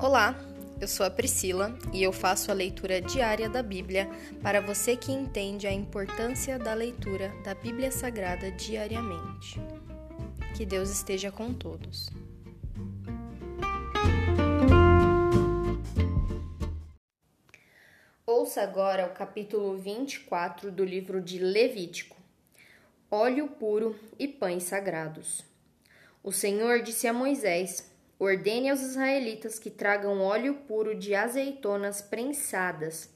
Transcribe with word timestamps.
Olá, 0.00 0.38
eu 0.80 0.86
sou 0.86 1.04
a 1.04 1.10
Priscila 1.10 1.76
e 1.92 2.04
eu 2.04 2.12
faço 2.12 2.52
a 2.52 2.54
leitura 2.54 3.00
diária 3.00 3.48
da 3.48 3.64
Bíblia 3.64 4.08
para 4.40 4.60
você 4.60 4.96
que 4.96 5.10
entende 5.10 5.66
a 5.66 5.72
importância 5.72 6.56
da 6.56 6.72
leitura 6.72 7.34
da 7.42 7.52
Bíblia 7.52 7.90
Sagrada 7.90 8.48
diariamente. 8.52 9.60
Que 10.56 10.64
Deus 10.64 10.88
esteja 10.88 11.32
com 11.32 11.52
todos. 11.52 12.08
Ouça 18.24 18.62
agora 18.62 19.04
o 19.06 19.14
capítulo 19.14 19.76
24 19.76 20.70
do 20.70 20.84
livro 20.84 21.20
de 21.20 21.40
Levítico: 21.40 22.16
Óleo 23.10 23.48
puro 23.48 23.98
e 24.16 24.28
pães 24.28 24.62
sagrados. 24.62 25.44
O 26.22 26.30
Senhor 26.30 26.82
disse 26.82 27.08
a 27.08 27.12
Moisés: 27.12 27.97
Ordene 28.20 28.68
aos 28.68 28.80
israelitas 28.80 29.60
que 29.60 29.70
tragam 29.70 30.20
óleo 30.20 30.54
puro 30.66 30.92
de 30.92 31.14
azeitonas 31.14 32.02
prensadas 32.02 33.08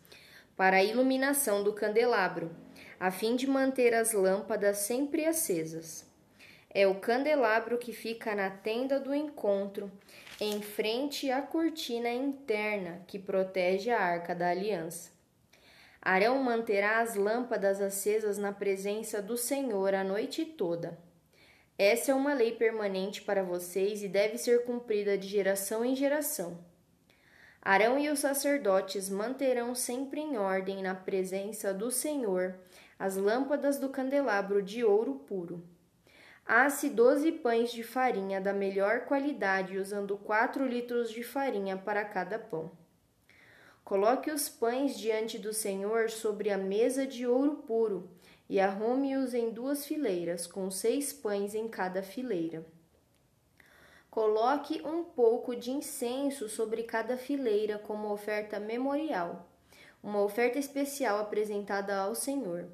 para 0.57 0.77
a 0.77 0.85
iluminação 0.85 1.65
do 1.65 1.73
candelabro, 1.73 2.55
a 3.01 3.11
fim 3.11 3.35
de 3.35 3.49
manter 3.49 3.95
as 3.95 4.13
lâmpadas 4.13 4.79
sempre 4.79 5.27
acesas. 5.27 6.07
É 6.71 6.87
o 6.87 6.95
candelabro 6.95 7.79
que 7.79 7.93
fica 7.93 8.33
na 8.35 8.49
tenda 8.49 9.01
do 9.01 9.13
encontro, 9.13 9.91
em 10.41 10.63
frente 10.63 11.33
à 11.33 11.43
cortina 11.43 12.09
interna 12.09 13.03
que 13.09 13.19
protege 13.19 13.91
a 13.91 14.01
arca 14.01 14.37
da 14.37 14.51
aliança. 14.51 15.11
Arão 16.01 16.41
manterá 16.43 17.01
as 17.01 17.17
lâmpadas 17.17 17.81
acesas 17.81 18.39
na 18.39 18.53
presença 18.53 19.21
do 19.21 19.37
Senhor 19.37 19.95
a 19.95 20.05
noite 20.05 20.45
toda. 20.45 20.97
Essa 21.79 22.13
é 22.13 22.15
uma 22.15 22.35
lei 22.35 22.53
permanente 22.53 23.23
para 23.23 23.43
vocês 23.43 24.03
e 24.03 24.09
deve 24.09 24.37
ser 24.37 24.65
cumprida 24.65 25.17
de 25.17 25.27
geração 25.27 25.85
em 25.85 25.97
geração. 25.97 26.59
Arão 27.63 27.99
e 27.99 28.11
os 28.11 28.19
sacerdotes 28.19 29.09
manterão 29.09 29.75
sempre 29.75 30.21
em 30.21 30.37
ordem 30.37 30.83
na 30.83 30.95
presença 30.95 31.73
do 31.73 31.91
Senhor 31.91 32.59
as 32.99 33.17
lâmpadas 33.17 33.79
do 33.79 33.89
candelabro 33.89 34.63
de 34.63 34.85
ouro 34.85 35.15
puro. 35.27 35.65
Asse 36.45 36.91
doze 36.91 37.33
pães 37.33 37.73
de 37.73 37.83
farinha 37.83 38.41
da 38.41 38.53
melhor 38.53 39.07
qualidade, 39.07 39.79
usando 39.79 40.17
quatro 40.19 40.67
litros 40.67 41.11
de 41.11 41.23
farinha 41.23 41.77
para 41.77 42.05
cada 42.05 42.39
pão. 42.39 42.73
Coloque 43.85 44.31
os 44.31 44.49
pães 44.49 44.99
diante 44.99 45.39
do 45.39 45.53
Senhor 45.53 46.11
sobre 46.11 46.51
a 46.51 46.59
mesa 46.59 47.07
de 47.07 47.27
ouro 47.27 47.57
puro 47.67 48.11
e 48.53 48.61
arrume-os 48.61 49.33
em 49.33 49.49
duas 49.49 49.87
fileiras, 49.87 50.47
com 50.47 50.71
seis 50.71 51.11
pães 51.11 51.55
em 51.55 51.67
cada 51.69 52.03
fileira. 52.03 52.63
Coloque 54.11 54.83
um 54.87 55.05
pouco 55.05 55.57
de 55.57 55.71
incenso 55.71 56.51
sobre 56.51 56.83
cada 56.83 57.17
fileira 57.17 57.79
como 57.79 58.13
oferta 58.13 58.61
memorial, 58.61 59.49
uma 60.03 60.21
oferta 60.21 60.59
especial 60.59 61.19
apresentada 61.19 61.97
ao 61.97 62.15
Senhor. 62.15 62.69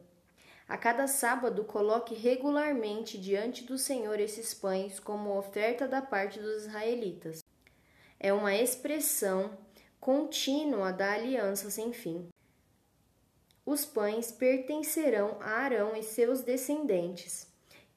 A 0.67 0.77
cada 0.77 1.07
sábado, 1.07 1.63
coloque 1.63 2.13
regularmente 2.13 3.17
diante 3.17 3.63
do 3.63 3.79
Senhor 3.79 4.19
esses 4.19 4.53
pães 4.53 4.99
como 4.99 5.39
oferta 5.39 5.87
da 5.87 6.03
parte 6.03 6.41
dos 6.41 6.65
israelitas. 6.65 7.41
É 8.19 8.33
uma 8.33 8.53
expressão 8.53 9.57
contínua 10.01 10.93
da 10.93 11.13
aliança 11.13 11.71
sem 11.71 11.93
fim. 11.93 12.29
Os 13.71 13.85
pães 13.85 14.33
pertencerão 14.33 15.37
a 15.43 15.51
Arão 15.51 15.95
e 15.95 16.03
seus 16.03 16.41
descendentes, 16.41 17.47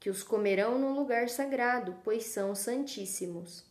que 0.01 0.09
os 0.09 0.21
comerão 0.21 0.77
no 0.77 0.93
lugar 0.93 1.29
sagrado, 1.29 1.95
pois 2.03 2.25
são 2.25 2.53
santíssimos. 2.53 3.63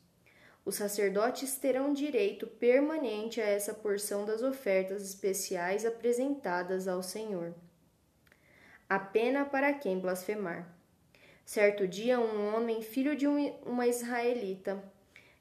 Os 0.65 0.77
sacerdotes 0.77 1.56
terão 1.56 1.93
direito 1.93 2.47
permanente 2.47 3.39
a 3.39 3.45
essa 3.45 3.75
porção 3.75 4.25
das 4.25 4.41
ofertas 4.41 5.03
especiais 5.03 5.84
apresentadas 5.84 6.89
ao 6.89 7.03
Senhor. 7.03 7.55
A 8.89 8.99
pena 8.99 9.44
para 9.44 9.75
quem 9.75 9.99
blasfemar. 9.99 10.75
Certo 11.44 11.87
dia, 11.87 12.19
um 12.19 12.56
homem, 12.56 12.81
filho 12.81 13.15
de 13.15 13.27
uma 13.27 13.87
israelita, 13.87 14.83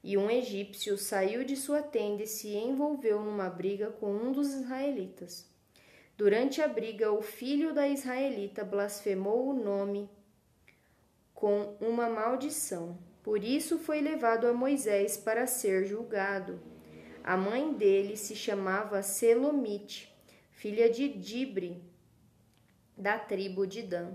e 0.03 0.17
um 0.17 0.29
egípcio 0.29 0.97
saiu 0.97 1.45
de 1.45 1.55
sua 1.55 1.81
tenda 1.81 2.23
e 2.23 2.27
se 2.27 2.53
envolveu 2.53 3.21
numa 3.23 3.49
briga 3.49 3.91
com 3.91 4.11
um 4.11 4.33
dos 4.33 4.53
israelitas. 4.53 5.47
Durante 6.19 6.61
a 6.61 6.67
briga, 6.67 7.13
o 7.13 7.21
filho 7.21 7.73
da 7.73 7.87
israelita 7.87 8.65
blasfemou 8.65 9.47
o 9.47 9.53
nome 9.53 10.09
com 11.33 11.77
uma 11.79 12.09
maldição. 12.09 12.99
Por 13.23 13.41
isso 13.41 13.79
foi 13.79 14.01
levado 14.01 14.45
a 14.45 14.51
Moisés 14.51 15.15
para 15.15 15.47
ser 15.47 15.85
julgado. 15.85 16.59
A 17.23 17.37
mãe 17.37 17.73
dele 17.73 18.17
se 18.17 18.35
chamava 18.35 19.01
Selomite, 19.01 20.13
filha 20.51 20.89
de 20.89 21.07
Dibre, 21.07 21.81
da 22.97 23.17
tribo 23.17 23.65
de 23.65 23.81
Dan. 23.81 24.13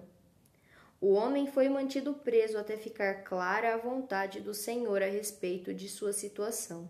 O 1.00 1.15
homem 1.15 1.47
foi 1.47 1.71
mantido 1.71 2.12
preso 2.12 2.59
até 2.59 2.76
ficar 2.76 3.25
clara 3.25 3.72
a 3.72 3.78
vontade 3.78 4.42
do 4.42 4.53
Senhor 4.53 5.03
a 5.03 5.06
respeito 5.06 5.72
de 5.72 5.88
sua 5.88 6.12
situação. 6.12 6.86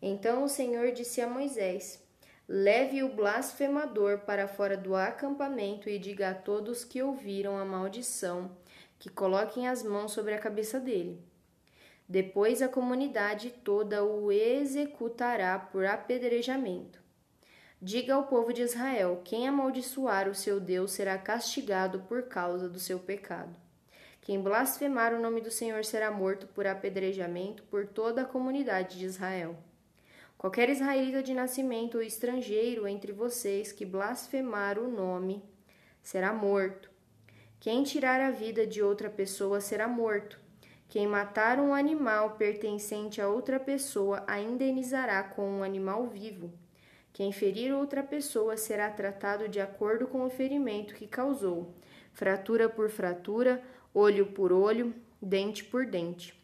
Então 0.00 0.44
o 0.44 0.48
Senhor 0.48 0.92
disse 0.92 1.20
a 1.20 1.28
Moisés: 1.28 2.02
Leve 2.46 3.02
o 3.02 3.08
blasfemador 3.08 4.18
para 4.20 4.46
fora 4.46 4.76
do 4.76 4.94
acampamento 4.94 5.88
e 5.88 5.98
diga 5.98 6.30
a 6.30 6.34
todos 6.34 6.84
que 6.84 7.02
ouviram 7.02 7.56
a 7.56 7.64
maldição 7.64 8.50
que 8.98 9.08
coloquem 9.08 9.68
as 9.68 9.82
mãos 9.82 10.12
sobre 10.12 10.34
a 10.34 10.38
cabeça 10.38 10.78
dele. 10.78 11.22
Depois 12.08 12.60
a 12.60 12.68
comunidade 12.68 13.50
toda 13.50 14.04
o 14.04 14.30
executará 14.30 15.58
por 15.58 15.86
apedrejamento. 15.86 17.02
Diga 17.80 18.14
ao 18.14 18.24
povo 18.24 18.52
de 18.52 18.62
Israel: 18.62 19.22
quem 19.24 19.48
amaldiçoar 19.48 20.28
o 20.28 20.34
seu 20.34 20.60
Deus 20.60 20.92
será 20.92 21.16
castigado 21.18 22.00
por 22.00 22.24
causa 22.24 22.68
do 22.68 22.78
seu 22.78 22.98
pecado. 22.98 23.58
Quem 24.20 24.40
blasfemar 24.40 25.12
o 25.12 25.20
nome 25.20 25.40
do 25.40 25.50
Senhor 25.50 25.84
será 25.84 26.10
morto 26.10 26.46
por 26.46 26.66
apedrejamento 26.66 27.62
por 27.64 27.86
toda 27.86 28.22
a 28.22 28.26
comunidade 28.26 28.98
de 28.98 29.04
Israel. 29.04 29.56
Qualquer 30.36 30.68
israelita 30.68 31.22
de 31.22 31.32
nascimento 31.32 31.96
ou 31.96 32.02
estrangeiro 32.02 32.86
entre 32.86 33.12
vocês 33.12 33.72
que 33.72 33.86
blasfemar 33.86 34.78
o 34.78 34.88
nome 34.88 35.42
será 36.02 36.32
morto. 36.32 36.90
Quem 37.58 37.82
tirar 37.82 38.20
a 38.20 38.30
vida 38.30 38.66
de 38.66 38.82
outra 38.82 39.08
pessoa 39.08 39.60
será 39.60 39.88
morto. 39.88 40.38
Quem 40.86 41.06
matar 41.06 41.58
um 41.58 41.72
animal 41.72 42.36
pertencente 42.36 43.20
a 43.20 43.28
outra 43.28 43.58
pessoa 43.58 44.22
a 44.26 44.38
indenizará 44.38 45.22
com 45.22 45.48
um 45.48 45.62
animal 45.62 46.06
vivo. 46.06 46.52
Quem 47.12 47.32
ferir 47.32 47.72
outra 47.72 48.02
pessoa 48.02 48.56
será 48.56 48.90
tratado 48.90 49.48
de 49.48 49.60
acordo 49.60 50.06
com 50.06 50.26
o 50.26 50.30
ferimento 50.30 50.94
que 50.94 51.06
causou, 51.06 51.74
fratura 52.12 52.68
por 52.68 52.90
fratura, 52.90 53.62
olho 53.94 54.26
por 54.26 54.52
olho, 54.52 54.94
dente 55.22 55.64
por 55.64 55.86
dente. 55.86 56.43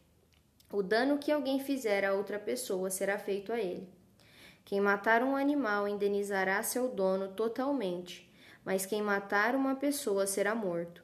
O 0.73 0.83
dano 0.83 1.19
que 1.19 1.33
alguém 1.33 1.59
fizer 1.59 2.05
a 2.05 2.15
outra 2.15 2.39
pessoa 2.39 2.91
será 2.91 3.19
feito 3.19 3.53
a 3.53 3.59
ele. 3.59 3.89
Quem 4.65 4.81
matar 4.81 5.23
um 5.23 5.35
animal 5.35 5.89
indenizará 5.89 6.63
seu 6.63 6.89
dono 6.89 7.29
totalmente, 7.29 8.31
mas 8.65 8.87
quem 8.87 9.03
matar 9.03 9.57
uma 9.57 9.75
pessoa 9.75 10.27
será 10.27 10.55
morto. 10.55 11.03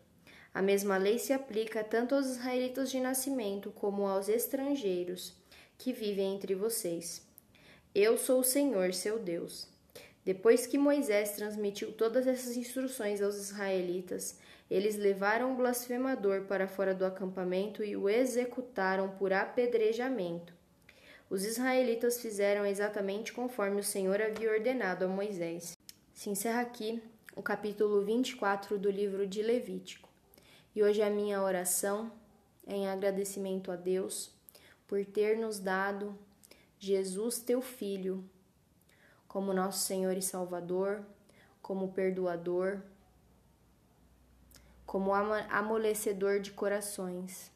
A 0.54 0.62
mesma 0.62 0.96
lei 0.96 1.18
se 1.18 1.32
aplica 1.32 1.82
tanto 1.82 2.14
aos 2.14 2.26
israelitas 2.26 2.90
de 2.90 3.00
nascimento 3.00 3.72
como 3.72 4.06
aos 4.06 4.28
estrangeiros 4.28 5.34
que 5.76 5.92
vivem 5.92 6.34
entre 6.36 6.54
vocês. 6.54 7.26
Eu 7.94 8.16
sou 8.16 8.40
o 8.40 8.44
Senhor, 8.44 8.94
seu 8.94 9.18
Deus. 9.18 9.68
Depois 10.26 10.66
que 10.66 10.76
Moisés 10.76 11.36
transmitiu 11.36 11.92
todas 11.92 12.26
essas 12.26 12.56
instruções 12.56 13.22
aos 13.22 13.36
israelitas, 13.36 14.36
eles 14.68 14.96
levaram 14.96 15.52
o 15.52 15.56
blasfemador 15.56 16.46
para 16.46 16.66
fora 16.66 16.92
do 16.92 17.06
acampamento 17.06 17.84
e 17.84 17.96
o 17.96 18.08
executaram 18.08 19.08
por 19.08 19.32
apedrejamento. 19.32 20.52
Os 21.30 21.44
israelitas 21.44 22.20
fizeram 22.20 22.66
exatamente 22.66 23.32
conforme 23.32 23.80
o 23.80 23.84
Senhor 23.84 24.20
havia 24.20 24.50
ordenado 24.50 25.04
a 25.04 25.08
Moisés. 25.08 25.78
Se 26.12 26.28
encerra 26.28 26.60
aqui 26.60 27.00
o 27.36 27.42
capítulo 27.42 28.04
24 28.04 28.76
do 28.78 28.90
livro 28.90 29.28
de 29.28 29.42
Levítico. 29.42 30.08
E 30.74 30.82
hoje 30.82 31.02
a 31.02 31.10
minha 31.10 31.40
oração 31.40 32.10
é 32.66 32.74
em 32.74 32.88
agradecimento 32.88 33.70
a 33.70 33.76
Deus 33.76 34.34
por 34.88 35.04
ter 35.04 35.38
nos 35.38 35.60
dado 35.60 36.18
Jesus, 36.80 37.38
teu 37.38 37.62
Filho, 37.62 38.28
como 39.28 39.52
nosso 39.52 39.80
Senhor 39.80 40.16
e 40.16 40.22
Salvador, 40.22 41.04
como 41.62 41.92
perdoador 41.92 42.80
como 44.86 45.12
amolecedor 45.12 46.40
de 46.40 46.52
corações. 46.52 47.50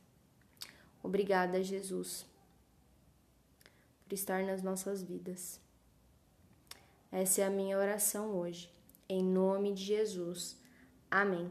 Obrigada, 1.02 1.62
Jesus, 1.62 2.26
por 4.02 4.12
estar 4.12 4.42
nas 4.42 4.62
nossas 4.62 5.02
vidas. 5.02 5.60
Essa 7.12 7.42
é 7.42 7.44
a 7.44 7.50
minha 7.50 7.78
oração 7.78 8.36
hoje, 8.36 8.70
em 9.08 9.22
nome 9.22 9.72
de 9.72 9.84
Jesus. 9.84 10.58
Amém. 11.10 11.50